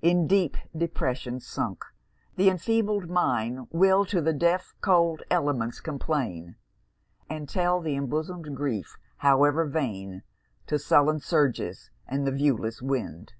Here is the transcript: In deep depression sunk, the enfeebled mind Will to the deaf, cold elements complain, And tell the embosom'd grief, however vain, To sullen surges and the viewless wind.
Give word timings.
In 0.00 0.28
deep 0.28 0.56
depression 0.76 1.40
sunk, 1.40 1.84
the 2.36 2.48
enfeebled 2.48 3.10
mind 3.10 3.66
Will 3.72 4.04
to 4.04 4.20
the 4.20 4.32
deaf, 4.32 4.76
cold 4.80 5.24
elements 5.28 5.80
complain, 5.80 6.54
And 7.28 7.48
tell 7.48 7.80
the 7.80 7.96
embosom'd 7.96 8.54
grief, 8.56 8.96
however 9.16 9.64
vain, 9.66 10.22
To 10.68 10.78
sullen 10.78 11.18
surges 11.18 11.90
and 12.06 12.24
the 12.24 12.30
viewless 12.30 12.80
wind. 12.80 13.32